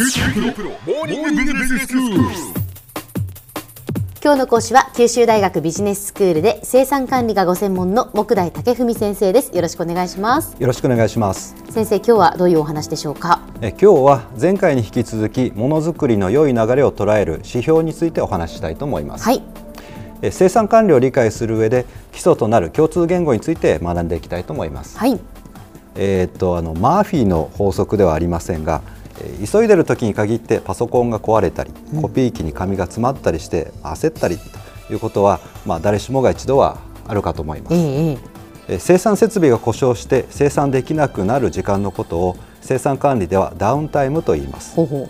[0.00, 0.06] 今
[4.34, 9.50] 日の講師は九州大学ビジネススクールで生産管理がご専門の木大武文先生です。
[9.56, 10.54] よろしくお願いします。
[10.56, 11.56] よろしくお願いします。
[11.70, 13.40] 先生今日はどういうお話でしょうか？
[13.60, 19.42] え今日は前回に引き続きものづくりの良い流れを捉える指標についてお話ししたいと思います、はい。
[20.22, 25.18] え生産管理を理解する上で基礎となる共通言語について学んでいきたいと思います、はい。
[25.96, 28.97] えーっとあのマーフィーの法則ではありませんがえー
[29.50, 31.70] 急いでる時に限ってパソコンが壊れたり、
[32.00, 44.74] コピー機に紙が詰まったりして焦ったりということは、まあ、誰しもが一度はあるかと思います、ええ生産設備が故障して生産できなくなる時間のことを生産管理ではダウンタイムと言います。
[44.76, 45.08] ほ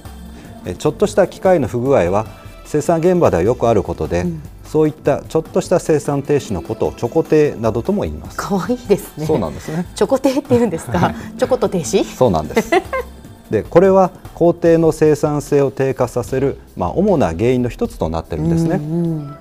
[0.78, 2.27] ちょっとした機械の不具合は
[2.66, 4.27] 生産現場ではよくあることで、
[4.62, 8.34] そういったちょっとした生産停止のことをチョコ停などとも言います。
[8.34, 9.27] う可愛いですね。
[9.27, 9.86] そうなんですね。
[9.97, 11.12] チョコテって言うんですか？
[11.36, 12.05] チョコと停止？
[12.05, 12.70] そうなんです
[13.51, 19.39] でこれは工程の生産性を低下させる、まあ、主な原因の一つとなっているんですね、うん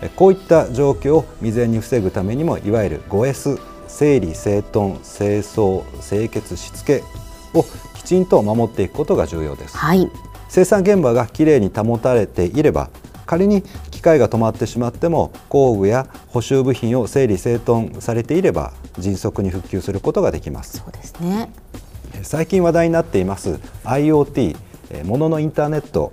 [0.00, 7.02] えこういった状況を未然に防ぐためにもいわゆる 5S 整理整頓清掃清潔しつけ
[7.54, 9.76] をきちんと守っていくことが重要です。
[9.76, 10.08] はい。
[10.48, 12.90] 生産現場がきれいに保たれていれば
[13.26, 20.78] 仮に機械が止まってしまっても工具や補修部品を整理整頓されていれば迅速に復旧することができます。
[20.78, 21.50] そうですね
[22.22, 24.56] 最近話題になっています IoT
[24.90, 26.12] えーもののインターネット。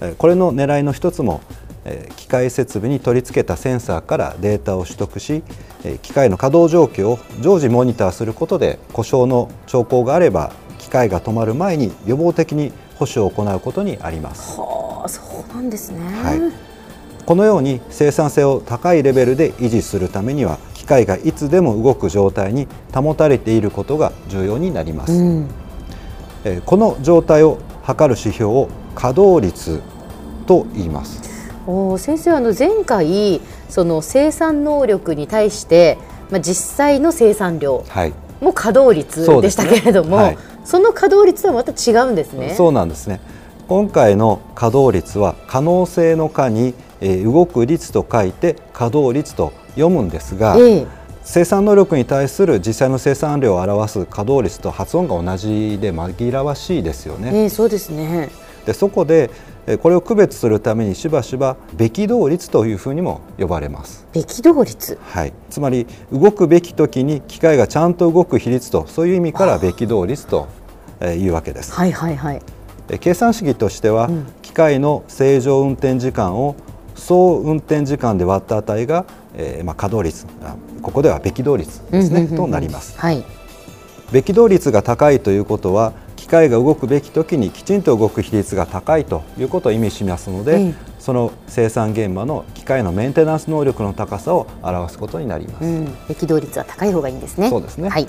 [0.00, 1.40] えこれの狙いの一つも
[1.84, 5.42] えー機械設備に取り付けたセンサーからデータを取得し
[5.84, 14.58] えー機械の稼働状況を常時モニターすることで故障の兆候があれば機械が止まる前に予防的に保守を行うことにあります。
[14.58, 16.00] はあそうなんですね。
[16.22, 16.40] はい。
[17.24, 25.14] このように生産性を高いレベルで維持するためには機械がいつでも動く状態に保たれていることが重要になります。
[25.14, 25.48] うん
[26.44, 29.80] えーこの状態を測る指標を稼働率
[30.46, 31.22] と言います。
[31.66, 35.96] おー先生あの前回その生産能力に対して、
[36.30, 40.18] まあ、実際の生産量はい、も稼働率でしたけれども
[40.66, 42.54] そ,、はいの稼働率とはまた違うんですね。
[42.54, 43.20] そうなんですね。
[43.68, 50.86] 今回の稼働率は可能性の可に、えー動く率と書いて稼働率と読むんですが、ええ
[51.26, 57.30] 生産能力に対する実際の生産量を表す稼働率と発音が同じで紛らわしいですよね。
[57.32, 58.28] ええそうですね。
[58.66, 59.30] でそこで
[59.66, 64.06] えーこれを区別するためにしばしばべき動率というふうにも呼ばれます。
[64.12, 64.98] べき動率。
[65.02, 70.46] はい、つまり動くべき時に機械がちゃんと動く比率とそういう意味からべき動率と
[71.00, 71.72] えーいうわけです。
[71.72, 72.42] はいはいはい。
[72.90, 76.54] え計算式としては、ん機械の正常運転時間を
[76.94, 82.98] 総運転時間で割った値が、えーまあ、稼働率あここではべき動率ですね、うんうんうんうんとなります。
[82.98, 83.24] はい。
[84.12, 90.74] べき動率が高いということは機械が動くべき時にきちんと動く比率が高いということを意味しますので、ええ
[91.04, 95.64] その生産現場の機械のメンテナンス能力の高さを表すことになります。
[95.66, 95.88] うん。
[96.08, 97.50] べき動率は高い方がいいんですね。
[97.50, 97.90] そうですね。
[97.90, 98.08] はい。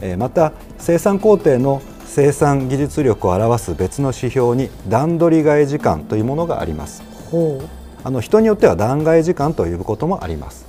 [0.00, 7.02] えーまた生産工程の生産技術力を表す別の指標に段取り替え時間というものがあります。
[7.30, 7.75] ほう。
[8.06, 10.64] あの人によっては段替え時間ということもあります。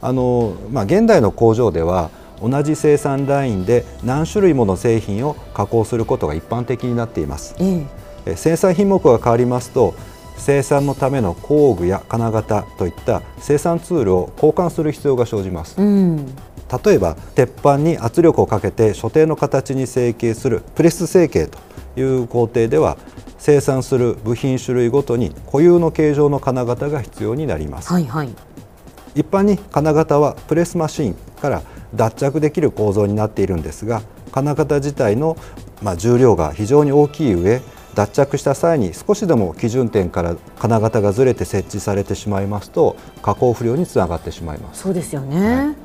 [0.00, 2.08] あのまあ現代の工場では
[2.40, 7.54] 同じ生産ラインで何種類もの製品を加工することが一般的になっています。
[8.34, 9.94] 生産品目が変わりますと
[10.38, 15.78] 生産のための工具や金型といった生産ツールを交換する必要が生じます。
[15.78, 16.16] うん。
[16.82, 21.58] 例えば鉄板に圧力をかけて所定の形に成形するプレス成形と
[22.00, 22.96] いう工程では
[23.44, 28.30] 生産する部品種類ごとに固有の形状の金型が必要になります、はいはい。
[29.14, 31.62] 一般に金型はプレスマシンから
[31.94, 34.00] 脱着できる構造になっているんですが
[34.32, 35.36] 金型自体の、
[35.82, 37.60] まあ、重量が非常に大きい上
[37.94, 45.76] 脱着した際に少しでも基準点から金型がずれて設置されてしまいますと加工不良につながってしまいますそうですよね。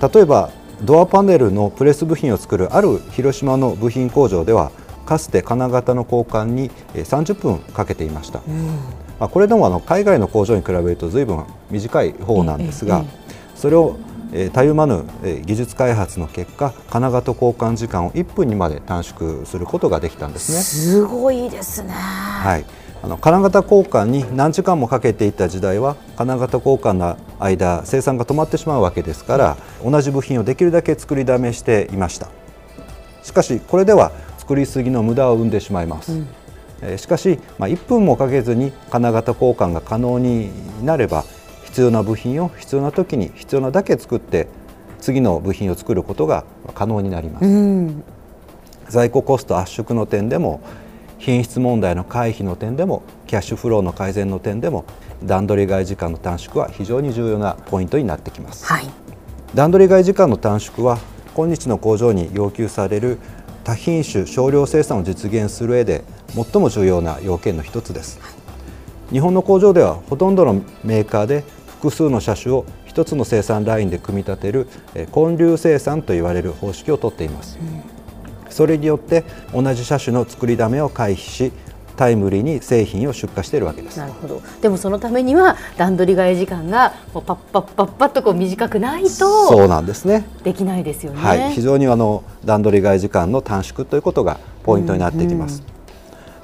[0.00, 0.50] 例えば
[0.82, 4.72] ドアパネルのプレス部品を作るある広島の部品工場では
[5.06, 8.40] かつて金型の交換にえー30分かけていました、
[9.18, 13.04] まあ、これでもあの海外の工場に比べると随分短い方なんですが、
[13.54, 13.96] それを
[14.32, 20.58] えーたゆまぬえー技術開発の結果金型交換時間を1分にまで短縮することができたんですね。
[20.58, 21.92] すごいですね。
[21.92, 22.64] はい、
[23.02, 32.28] あの金型交換に何時間もかけていた時代は金型交換の間生産が止まってしまうわけですから同じ部品をできるだけ作りだめしていました。
[33.22, 34.12] しかしこれでは
[34.46, 36.12] 作りすぎの無駄を生んでしまいます、
[36.82, 40.50] えーしかし、まあ、1分もかけずに金型交換が可能に
[40.84, 41.24] なれば
[41.64, 44.46] 必要な部品を必要な時に必要なだけ作って
[45.00, 46.44] 次の部品を作ることが
[46.74, 48.04] 可能になります、うん。
[48.90, 50.60] 在庫コスト圧縮の点でも
[51.18, 54.84] 品質問題の回避の点でもキャッシュフローの改善の点でも
[55.24, 58.86] 段取り外時間の短縮は非常に重要なポイントになってきます、はい、
[59.54, 60.98] 段取り外時間の短縮は
[61.34, 63.18] 今日の工場に要求される
[63.66, 68.20] 多品種少量生産を実現する上で最も重要な要件の一つです、
[69.10, 74.68] 日本の工場ではほとんどのメーカーで複数の車種を1つの生産ラインで組み立てる
[75.10, 77.58] 混流生産といわれる方式をとっています、
[78.50, 81.52] それによって同じ車種の作りだめを回避し
[81.96, 83.98] タイムリーに製品を出荷しているわけです。
[83.98, 84.42] なるほど。
[84.60, 90.26] でもそのためには段取り替え時間がもうパッパッパッパッとこう短くないとそうなんですね。
[90.44, 95.64] できないですよね、はい、非常にあの段取り替え時間の短縮ということがポイントになってきます、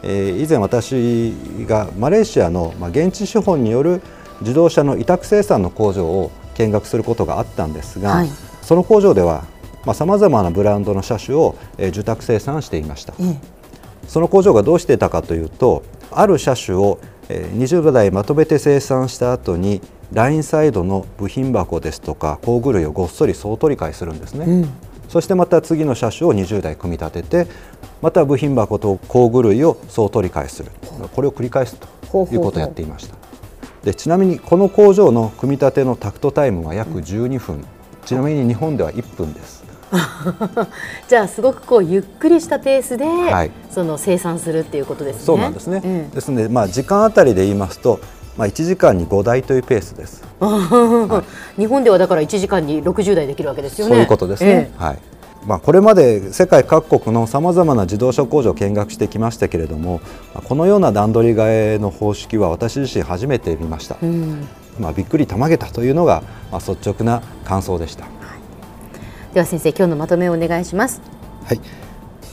[0.03, 4.03] うんうん、えー、以前私がマレーシアの、まあ、現地資本による
[4.41, 8.29] 自動車の委託生産の工場を見学することがあったんですが、はい、
[8.63, 9.45] その工場では
[9.95, 13.41] さまざ、まなブランドの車種を、えー、受託生産していました、うん
[14.07, 19.81] その工場がどうしていたかというとある車種を20台まとめて生産した後に
[20.13, 24.69] ラインサイドの部品箱ですとか工具類をごっそり総取り替えするんですね、うん、
[25.09, 27.51] そしてまた次の車種を20台組み立てて
[28.03, 30.71] また部品箱と工具類を総取り替えする。
[31.15, 31.87] これを繰り返すと
[32.33, 33.17] いうことをやっていました。
[33.85, 37.65] でちなみにこの工場の組み立てのタクトタイムは約12分、うん、
[38.05, 39.65] ちなみに日本では1分です
[41.09, 45.23] じゃあすごくこうゆっくりしたペースで、はい、その生産するっていうことですね。
[45.25, 45.83] そうなんですね。
[45.85, 48.01] うん、ですのでまあ時間あたりで言いますと。
[48.37, 51.23] まあ1時間に5台というペースです、は
[51.57, 53.93] い、日本ではだから1時間に60台できるわけですよね。
[53.93, 54.71] そういうことですね。
[54.75, 54.99] えー、はい。
[55.47, 60.01] まあ、これまで世界各国のさまざまな自動車工場を見学してきましたけれども
[60.45, 64.47] このような段取り替えの方式は私自身初めて見ました、うん、
[64.79, 66.23] まあ、びっくりたまげたというのが、
[66.53, 68.07] まあ、率直な感想でした。
[69.33, 71.01] では先生今日のまとめをお願いします。
[71.47, 71.57] はい。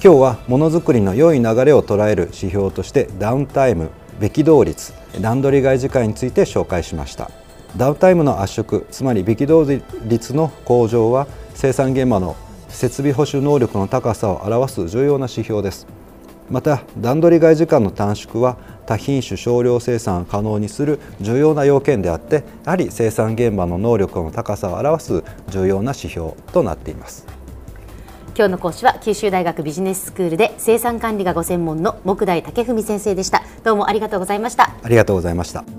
[0.04, 7.32] 今日はものづくりの良い流れを捉える指標としてダウンタイムべ動率段取り外時間について紹介しました。
[7.78, 12.36] ダウンタイムの圧縮つまりべ動率の向上は生産現場の
[12.68, 15.88] 設備保守能力の高さを表す重要な指標です。
[16.50, 18.58] また段取り外時間の短縮は
[18.90, 27.28] 多品種少量生産を可能にする重要な要件であってやはり生産現場の能力の高さを表す重要な指標となっています。
[28.36, 33.44] 今日の講師は九州大学ビジネススクールで生産管理がご専門の木大武文先生でした。
[33.64, 34.72] どうもありがとうございました。
[34.82, 35.79] ありがとうございました